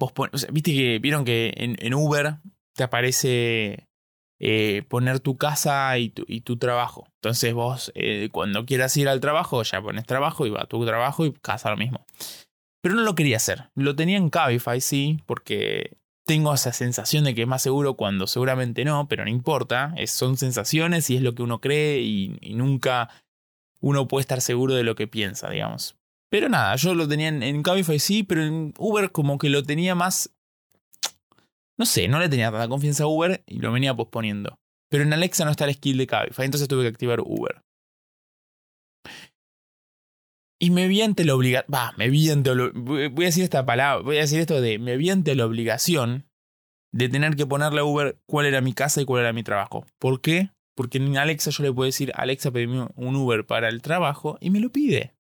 Viste 0.52 0.74
que 0.74 1.00
vieron 1.00 1.26
que 1.26 1.54
en, 1.56 1.94
Uber 1.94 2.38
te 2.78 2.84
aparece 2.84 3.88
eh, 4.40 4.84
poner 4.88 5.20
tu 5.20 5.38
casa 5.38 5.98
y 5.98 6.10
tu, 6.10 6.58
trabajo. 6.58 7.08
Entonces 7.16 7.54
vos 7.54 7.92
eh, 7.96 8.30
cuando 8.32 8.66
quieras 8.66 8.96
ir 8.96 9.10
al 9.10 9.20
trabajo 9.20 9.64
ya 9.64 9.82
pones 9.82 10.06
trabajo 10.06 10.46
y 10.46 10.52
va 10.52 10.62
a 10.62 10.68
tu 10.68 10.86
trabajo 10.86 11.26
y 11.26 11.34
casa 11.34 11.72
lo 11.72 11.78
mismo. 11.78 12.06
Pero 12.82 12.96
no 12.96 13.02
lo 13.02 13.16
quería 13.16 13.38
hacer. 13.38 13.70
Lo 13.76 13.96
tenía 13.96 14.18
en 14.18 14.30
Cabify, 14.30 14.80
sí, 14.80 15.20
porque 15.26 15.98
tengo 16.26 16.54
esa 16.54 16.72
sensación 16.72 17.24
de 17.24 17.34
que 17.34 17.42
es 17.42 17.48
más 17.48 17.64
seguro 17.64 17.96
cuando 17.96 18.28
seguramente 18.28 18.86
no, 18.86 19.08
pero 19.08 19.24
no 19.24 19.32
importa. 19.32 19.96
son 20.06 20.38
sensaciones 20.38 21.10
y 21.10 21.16
es 21.16 21.24
lo 21.24 21.34
que 21.34 21.42
uno 21.42 21.60
cree 21.60 22.02
y, 22.02 22.38
nunca 22.54 23.10
uno 23.82 24.08
puede 24.08 24.22
estar 24.22 24.42
seguro 24.42 24.76
de 24.76 24.84
lo 24.84 24.96
que 24.96 25.08
piensa, 25.08 25.50
digamos. 25.50 25.96
Pero 26.30 26.48
nada, 26.48 26.76
yo 26.76 26.94
lo 26.94 27.08
tenía 27.08 27.30
en, 27.30 27.42
en, 27.42 27.64
Cabify 27.64 27.98
sí, 28.00 28.24
pero 28.24 28.44
en 28.44 28.74
Uber 28.78 29.12
como 29.12 29.38
que 29.40 29.50
lo 29.50 29.64
tenía 29.64 29.96
más... 29.96 30.37
No 31.78 31.86
sé, 31.86 32.08
no 32.08 32.20
le 32.20 32.30
tenía 32.30 32.52
tanta 32.52 32.68
confianza 32.68 33.04
a 33.04 33.08
Uber 33.08 33.44
y 33.46 33.60
lo 33.60 33.72
venía 33.72 33.96
posponiendo. 33.96 34.60
Pero 34.90 35.04
en 35.04 35.14
Alexa 35.14 35.46
no 35.46 35.52
está 35.52 35.66
el 35.66 35.74
skill 35.74 35.98
de 35.98 36.08
Cabify, 36.08 36.46
entonces 36.46 36.68
tuve 36.68 36.84
que 36.84 36.90
activar 36.90 37.22
Uber. 37.22 37.64
Y 40.60 40.72
me 40.72 40.88
vi 40.88 41.02
ante 41.02 41.24
la 41.24 41.36
obligación. 41.36 41.72
Va, 41.74 41.94
me 41.98 42.10
vi 42.10 42.30
ante. 42.32 42.52
Voy 42.52 43.26
a 43.26 43.28
decir 43.28 43.44
esta 43.44 43.66
palabra. 43.66 44.04
Voy 44.04 44.18
a 44.18 44.22
decir 44.22 44.40
esto 44.40 44.60
de. 44.60 44.80
Me 44.80 44.98
vi 44.98 45.12
ante 45.12 45.36
la 45.36 45.46
obligación 45.46 46.28
de 46.92 47.10
tener 47.10 47.36
que 47.36 47.46
ponerle 47.46 47.82
a 47.82 47.84
Uber 47.84 48.20
cuál 48.26 48.48
era 48.48 48.62
mi 48.62 48.74
casa 48.74 49.02
y 49.02 49.06
cuál 49.06 49.22
era 49.22 49.34
mi 49.34 49.44
trabajo. 49.44 49.86
¿Por 50.00 50.22
qué? 50.22 50.50
Porque 50.76 50.98
en 50.98 51.18
Alexa 51.18 51.52
yo 51.52 51.64
le 51.64 51.74
puedo 51.74 51.86
decir, 51.86 52.12
Alexa, 52.16 52.52
pedime 52.52 52.88
un 52.96 53.16
Uber 53.16 53.46
para 53.46 53.70
el 53.70 53.82
trabajo 53.82 54.38
y 54.40 54.50
me 54.50 54.60
lo 54.60 54.72
pide. 54.72 55.14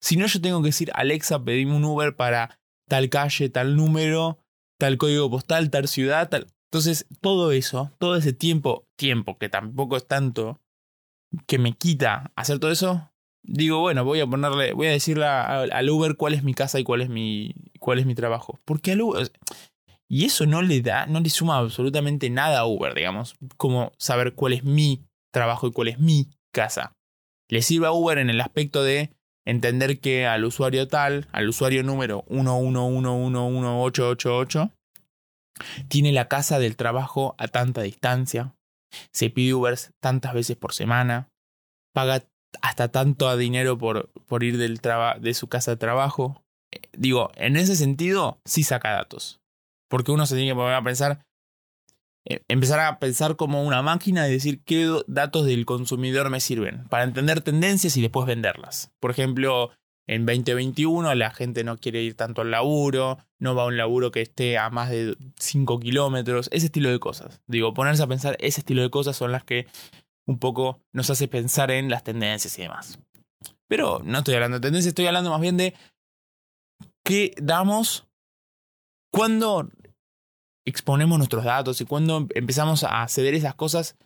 Si 0.00 0.16
no, 0.16 0.26
yo 0.26 0.40
tengo 0.40 0.62
que 0.62 0.68
decir, 0.68 0.90
Alexa, 0.94 1.42
pedime 1.44 1.76
un 1.76 1.84
Uber 1.84 2.16
para 2.16 2.58
tal 2.88 3.08
calle, 3.08 3.48
tal 3.48 3.76
número, 3.76 4.38
tal 4.82 4.98
código 4.98 5.30
postal, 5.30 5.70
tal 5.70 5.86
ciudad, 5.86 6.28
tal. 6.28 6.48
Entonces, 6.64 7.06
todo 7.20 7.52
eso, 7.52 7.92
todo 8.00 8.16
ese 8.16 8.32
tiempo, 8.32 8.88
tiempo 8.96 9.38
que 9.38 9.48
tampoco 9.48 9.96
es 9.96 10.08
tanto, 10.08 10.60
que 11.46 11.60
me 11.60 11.74
quita 11.74 12.32
hacer 12.34 12.58
todo 12.58 12.72
eso, 12.72 13.12
digo, 13.44 13.78
bueno, 13.78 14.04
voy 14.04 14.18
a 14.18 14.26
ponerle, 14.26 14.72
voy 14.72 14.88
a 14.88 14.90
decirle 14.90 15.26
al 15.26 15.88
Uber 15.88 16.16
cuál 16.16 16.34
es 16.34 16.42
mi 16.42 16.52
casa 16.52 16.80
y 16.80 16.82
cuál 16.82 17.00
es 17.00 17.08
mi, 17.08 17.54
cuál 17.78 18.00
es 18.00 18.06
mi 18.06 18.16
trabajo. 18.16 18.58
Porque 18.64 18.90
al 18.90 19.02
Uber, 19.02 19.30
y 20.08 20.24
eso 20.24 20.46
no 20.46 20.62
le 20.62 20.80
da, 20.80 21.06
no 21.06 21.20
le 21.20 21.30
suma 21.30 21.58
absolutamente 21.58 22.28
nada 22.28 22.58
a 22.58 22.66
Uber, 22.66 22.92
digamos, 22.92 23.36
como 23.56 23.92
saber 23.98 24.34
cuál 24.34 24.52
es 24.52 24.64
mi 24.64 25.04
trabajo 25.32 25.68
y 25.68 25.70
cuál 25.70 25.86
es 25.86 26.00
mi 26.00 26.26
casa. 26.52 26.96
Le 27.48 27.62
sirve 27.62 27.86
a 27.86 27.92
Uber 27.92 28.18
en 28.18 28.30
el 28.30 28.40
aspecto 28.40 28.82
de 28.82 29.12
entender 29.46 30.00
que 30.00 30.26
al 30.26 30.44
usuario 30.44 30.88
tal, 30.88 31.28
al 31.32 31.48
usuario 31.48 31.82
número 31.82 32.26
111111888, 32.28 34.70
tiene 35.88 36.12
la 36.12 36.28
casa 36.28 36.58
del 36.58 36.76
trabajo 36.76 37.34
a 37.38 37.48
tanta 37.48 37.80
distancia, 37.82 38.54
se 39.12 39.30
pide 39.30 39.54
Uber 39.54 39.78
tantas 40.00 40.34
veces 40.34 40.56
por 40.56 40.74
semana, 40.74 41.28
paga 41.94 42.24
hasta 42.60 42.88
tanto 42.88 43.34
dinero 43.36 43.78
por, 43.78 44.10
por 44.26 44.44
ir 44.44 44.58
del 44.58 44.80
de 45.20 45.34
su 45.34 45.48
casa 45.48 45.72
de 45.72 45.76
trabajo. 45.78 46.42
Eh, 46.72 46.82
digo, 46.92 47.30
en 47.36 47.56
ese 47.56 47.76
sentido, 47.76 48.38
sí 48.44 48.62
saca 48.62 48.92
datos. 48.92 49.40
Porque 49.88 50.12
uno 50.12 50.26
se 50.26 50.34
tiene 50.34 50.50
que 50.50 50.54
poner 50.54 50.74
a 50.74 50.82
pensar, 50.82 51.24
empezar 52.24 52.80
a 52.80 52.98
pensar 52.98 53.36
como 53.36 53.64
una 53.64 53.82
máquina 53.82 54.28
y 54.28 54.32
decir 54.32 54.62
qué 54.64 54.88
datos 55.06 55.46
del 55.46 55.66
consumidor 55.66 56.30
me 56.30 56.40
sirven 56.40 56.84
para 56.88 57.04
entender 57.04 57.40
tendencias 57.40 57.96
y 57.96 58.02
después 58.02 58.26
venderlas. 58.26 58.92
Por 59.00 59.10
ejemplo, 59.10 59.70
en 60.06 60.26
2021 60.26 61.14
la 61.14 61.30
gente 61.30 61.64
no 61.64 61.78
quiere 61.78 62.02
ir 62.02 62.14
tanto 62.14 62.42
al 62.42 62.50
laburo, 62.50 63.18
no 63.38 63.54
va 63.54 63.62
a 63.62 63.66
un 63.66 63.76
laburo 63.76 64.10
que 64.10 64.20
esté 64.20 64.58
a 64.58 64.70
más 64.70 64.90
de 64.90 65.16
5 65.38 65.80
kilómetros, 65.80 66.48
ese 66.52 66.66
estilo 66.66 66.90
de 66.90 66.98
cosas. 66.98 67.40
Digo, 67.46 67.74
ponerse 67.74 68.02
a 68.02 68.08
pensar 68.08 68.36
ese 68.40 68.60
estilo 68.60 68.82
de 68.82 68.90
cosas 68.90 69.16
son 69.16 69.32
las 69.32 69.44
que 69.44 69.66
un 70.26 70.38
poco 70.38 70.80
nos 70.92 71.10
hace 71.10 71.28
pensar 71.28 71.70
en 71.70 71.88
las 71.88 72.04
tendencias 72.04 72.58
y 72.58 72.62
demás. 72.62 72.98
Pero 73.68 74.00
no 74.04 74.18
estoy 74.18 74.34
hablando 74.34 74.58
de 74.58 74.62
tendencias, 74.62 74.90
estoy 74.90 75.06
hablando 75.06 75.30
más 75.30 75.40
bien 75.40 75.56
de 75.56 75.74
qué 77.04 77.34
damos 77.40 78.06
cuando 79.10 79.70
exponemos 80.64 81.18
nuestros 81.18 81.44
datos 81.44 81.80
y 81.80 81.84
cuando 81.84 82.26
empezamos 82.34 82.84
a 82.84 83.06
ceder 83.08 83.34
esas 83.34 83.54
cosas 83.54 83.96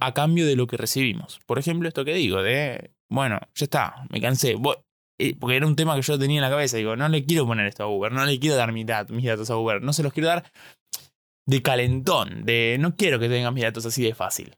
a 0.00 0.14
cambio 0.14 0.46
de 0.46 0.56
lo 0.56 0.66
que 0.66 0.76
recibimos. 0.76 1.40
Por 1.46 1.58
ejemplo, 1.58 1.88
esto 1.88 2.04
que 2.04 2.14
digo, 2.14 2.42
de, 2.42 2.92
bueno, 3.08 3.38
ya 3.54 3.64
está, 3.64 4.06
me 4.10 4.20
cansé. 4.20 4.56
Eh, 5.18 5.36
porque 5.38 5.56
era 5.56 5.66
un 5.66 5.76
tema 5.76 5.94
que 5.94 6.02
yo 6.02 6.18
tenía 6.18 6.38
en 6.38 6.42
la 6.42 6.50
cabeza. 6.50 6.78
Digo, 6.78 6.96
no 6.96 7.08
le 7.08 7.24
quiero 7.24 7.46
poner 7.46 7.66
esto 7.66 7.84
a 7.84 7.88
Uber, 7.88 8.10
no 8.10 8.24
le 8.24 8.38
quiero 8.38 8.56
dar 8.56 8.72
mis 8.72 8.86
datos 8.86 9.50
a 9.50 9.56
Uber, 9.56 9.82
no 9.82 9.92
se 9.92 10.02
los 10.02 10.12
quiero 10.12 10.28
dar 10.28 10.50
de 11.46 11.62
calentón, 11.62 12.44
de 12.44 12.76
no 12.80 12.96
quiero 12.96 13.18
que 13.18 13.28
tengan 13.28 13.52
mis 13.52 13.64
datos 13.64 13.84
así 13.86 14.02
de 14.02 14.14
fácil. 14.14 14.56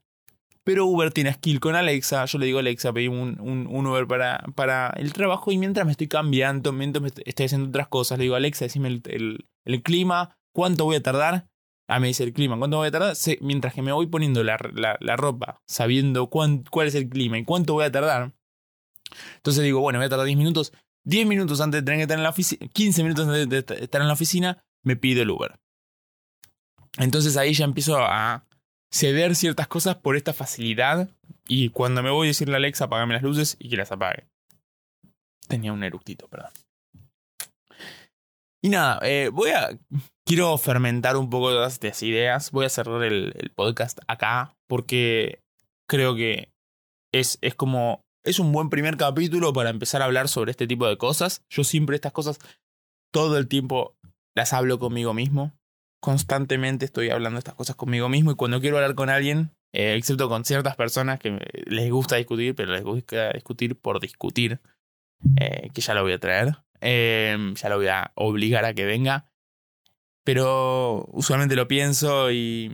Pero 0.63 0.85
Uber 0.85 1.11
tiene 1.11 1.33
skill 1.33 1.59
con 1.59 1.75
Alexa. 1.75 2.23
Yo 2.25 2.37
le 2.37 2.45
digo 2.45 2.59
Alexa, 2.59 2.93
pedí 2.93 3.09
un, 3.09 3.67
Uber 3.67 4.07
para, 4.07 4.93
el 4.95 5.11
trabajo. 5.11 5.51
Y 5.51 5.57
mientras 5.57 5.85
me 5.85 5.91
estoy 5.91 6.07
cambiando, 6.07 6.71
mientras 6.71 7.01
me 7.01 7.09
estoy 7.25 7.45
haciendo 7.45 7.67
otras 7.67 7.89
cosas, 7.89 8.17
le 8.17 8.23
digo, 8.23 8.35
Alexa, 8.35 8.65
decime 8.65 8.87
el, 8.87 9.83
clima, 9.83 10.37
cuánto 10.53 10.85
voy 10.85 10.95
a 10.95 11.03
tardar. 11.03 11.47
Ah, 11.87 11.99
me 11.99 12.07
dice 12.07 12.23
el 12.23 12.33
clima, 12.33 12.57
¿cuánto 12.57 12.77
voy 12.77 12.87
a 12.87 12.91
tardar? 12.91 13.15
mientras 13.41 13.73
que 13.73 13.81
me 13.81 13.91
voy 13.91 14.07
poniendo 14.07 14.43
la, 14.43 14.57
la, 14.73 15.15
ropa, 15.17 15.61
sabiendo 15.67 16.27
cuál 16.27 16.87
es 16.87 16.95
el 16.95 17.09
clima 17.09 17.37
y 17.37 17.43
cuánto 17.43 17.73
voy 17.73 17.85
a 17.85 17.91
tardar. 17.91 18.33
Entonces 19.35 19.63
digo, 19.63 19.81
bueno, 19.81 19.99
voy 19.99 20.05
a 20.05 20.09
tardar 20.09 20.25
10 20.25 20.37
minutos. 20.37 20.71
10 21.05 21.27
minutos 21.27 21.59
antes 21.59 21.81
de 21.81 21.85
tener 21.85 21.99
que 21.99 22.03
estar 22.03 22.17
en 22.17 22.23
la 22.23 22.29
oficina, 22.29 22.67
15 22.71 23.03
minutos 23.03 23.27
antes 23.27 23.49
de 23.49 23.83
estar 23.83 24.01
en 24.01 24.07
la 24.07 24.13
oficina, 24.13 24.63
me 24.83 24.95
pido 24.95 25.21
el 25.21 25.29
Uber. 25.29 25.59
Entonces 26.97 27.35
ahí 27.35 27.53
ya 27.53 27.65
empiezo 27.65 27.97
a, 27.97 28.45
ceder 28.93 29.35
ciertas 29.35 29.67
cosas 29.67 29.95
por 29.95 30.15
esta 30.15 30.33
facilidad 30.33 31.09
y 31.47 31.69
cuando 31.69 32.03
me 32.03 32.11
voy 32.11 32.27
a 32.27 32.29
decirle 32.29 32.53
a 32.53 32.57
Alexa 32.57 32.85
apagame 32.85 33.15
las 33.15 33.23
luces 33.23 33.57
y 33.59 33.69
que 33.69 33.75
las 33.75 33.91
apague. 33.91 34.27
Tenía 35.47 35.73
un 35.73 35.83
eructito, 35.83 36.27
perdón. 36.27 36.51
Y 38.63 38.69
nada, 38.69 38.99
eh, 39.03 39.29
voy 39.31 39.49
a. 39.49 39.77
Quiero 40.25 40.57
fermentar 40.57 41.17
un 41.17 41.29
poco 41.29 41.49
todas 41.49 41.73
estas 41.73 42.01
ideas. 42.01 42.49
Voy 42.51 42.65
a 42.65 42.69
cerrar 42.69 43.03
el, 43.03 43.51
podcast 43.55 43.99
acá 44.07 44.55
porque 44.69 45.41
creo 45.87 46.15
que 46.15 46.49
es, 47.11 47.37
es 47.41 47.55
como. 47.55 48.01
Es 48.23 48.39
un 48.39 48.53
buen 48.53 48.69
primer 48.69 48.95
capítulo 48.95 49.51
para 49.51 49.69
empezar 49.69 50.01
a 50.01 50.05
hablar 50.05 50.29
sobre 50.29 50.51
este 50.51 50.65
tipo 50.65 50.87
de 50.87 50.97
cosas. 50.97 51.43
Yo 51.49 51.65
siempre 51.65 51.97
estas 51.97 52.13
cosas 52.13 52.39
todo 53.11 53.37
el 53.37 53.49
tiempo 53.49 53.97
las 54.33 54.53
hablo 54.53 54.79
conmigo 54.79 55.13
mismo. 55.13 55.51
Constantemente 56.01 56.85
estoy 56.85 57.09
hablando 57.09 57.39
estas 57.39 57.55
cosas 57.55 57.75
conmigo 57.75 58.07
mismo 58.07 58.31
y 58.31 58.35
cuando 58.35 58.61
quiero 58.61 58.77
hablar 58.77 58.95
con 58.95 59.09
alguien, 59.09 59.51
eh, 59.73 59.95
excepto 59.95 60.29
con 60.29 60.45
ciertas 60.45 60.77
personas 60.77 61.19
que 61.19 61.37
les 61.65 61.91
gusta 61.91 62.15
discutir, 62.15 62.55
pero 62.55 62.71
les 62.71 62.83
gusta 62.83 63.33
discutir 63.33 63.75
por 63.75 63.99
discutir, 63.99 64.61
eh, 65.35 65.69
que 65.73 65.81
ya 65.81 65.93
lo 65.93 66.03
voy 66.03 66.13
a 66.13 66.19
traer, 66.19 66.55
eh, 66.83 67.53
ya 67.55 67.69
lo 67.69 67.77
voy 67.77 67.87
a 67.87 68.11
obligar 68.15 68.65
a 68.65 68.73
que 68.73 68.85
venga. 68.85 69.29
Pero 70.23 71.05
usualmente 71.11 71.55
lo 71.55 71.67
pienso 71.67 72.31
y 72.31 72.71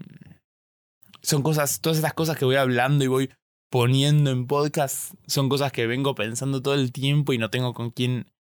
son 1.22 1.42
cosas, 1.42 1.82
todas 1.82 1.98
estas 1.98 2.14
cosas 2.14 2.38
que 2.38 2.46
voy 2.46 2.56
hablando 2.56 3.04
y 3.04 3.08
voy 3.08 3.30
poniendo 3.70 4.32
en 4.32 4.48
podcast, 4.48 5.14
son 5.28 5.50
cosas 5.50 5.72
que 5.72 5.88
vengo 5.88 6.16
pensando 6.16 6.62
todo 6.62 6.74
el 6.74 6.92
tiempo 6.92 7.34
y 7.34 7.38
no 7.38 7.50
tengo 7.50 7.74
con 7.74 7.92
quién 7.92 8.32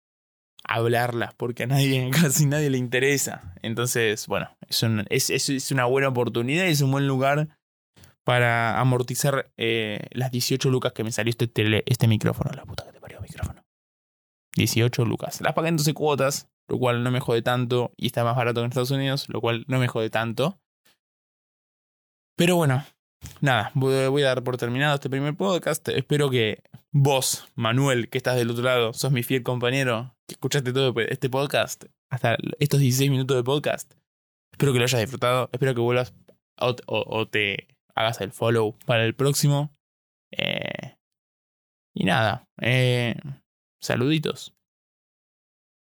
hablarlas 0.63 1.33
porque 1.35 1.63
a 1.63 1.67
nadie, 1.67 2.09
casi 2.21 2.45
nadie 2.45 2.69
le 2.69 2.77
interesa. 2.77 3.55
Entonces, 3.61 4.27
bueno, 4.27 4.49
es, 5.09 5.29
es, 5.29 5.71
una 5.71 5.85
buena 5.85 6.09
oportunidad 6.09 6.65
y 6.65 6.71
es 6.71 6.81
un 6.81 6.91
buen 6.91 7.07
lugar 7.07 7.49
para 8.23 8.79
amortizar 8.79 9.51
eh, 9.57 10.07
las 10.11 10.31
18 10.31 10.69
lucas 10.69 10.93
que 10.93 11.03
me 11.03 11.11
salió 11.11 11.31
este, 11.31 11.49
este 11.85 12.07
micrófono. 12.07 12.51
La 12.55 12.65
puta 12.65 12.85
que 12.85 12.91
te 12.91 12.99
parió 12.99 13.21
micrófono. 13.21 13.63
18 14.55 15.05
lucas. 15.05 15.41
Las 15.41 15.53
pagué 15.53 15.69
en 15.69 15.77
12 15.77 15.93
cuotas, 15.93 16.49
lo 16.67 16.77
cual 16.77 17.03
no 17.03 17.11
me 17.11 17.19
jode 17.19 17.41
tanto. 17.41 17.91
Y 17.97 18.07
está 18.07 18.23
más 18.23 18.35
barato 18.35 18.61
que 18.61 18.65
en 18.65 18.69
Estados 18.69 18.91
Unidos, 18.91 19.27
lo 19.29 19.41
cual 19.41 19.65
no 19.67 19.79
me 19.79 19.87
jode 19.87 20.09
tanto. 20.09 20.59
Pero 22.37 22.55
bueno, 22.55 22.85
nada, 23.41 23.71
voy 23.73 24.23
a 24.23 24.27
dar 24.27 24.43
por 24.43 24.57
terminado 24.57 24.95
este 24.95 25.09
primer 25.09 25.35
podcast. 25.35 25.87
Espero 25.89 26.29
que 26.29 26.63
vos, 26.91 27.47
Manuel, 27.55 28.09
que 28.09 28.17
estás 28.17 28.37
del 28.37 28.49
otro 28.49 28.63
lado, 28.63 28.93
sos 28.93 29.11
mi 29.11 29.23
fiel 29.23 29.43
compañero, 29.43 30.15
que 30.27 30.33
escuchaste 30.33 30.71
todo 30.71 30.93
este 31.01 31.29
podcast, 31.29 31.85
hasta 32.09 32.37
estos 32.59 32.79
16 32.79 33.11
minutos 33.11 33.35
de 33.37 33.43
podcast. 33.43 33.93
Espero 34.53 34.73
que 34.73 34.79
lo 34.79 34.85
hayas 34.85 35.01
disfrutado. 35.01 35.49
Espero 35.51 35.75
que 35.75 35.81
vuelvas 35.81 36.13
o, 36.59 37.27
te 37.27 37.67
hagas 37.95 38.21
el 38.21 38.31
follow 38.31 38.77
para 38.85 39.05
el 39.05 39.15
próximo. 39.15 39.73
Eh, 40.31 40.95
y 41.95 42.05
nada, 42.05 42.47
eh, 42.61 43.15
saluditos. 43.79 44.53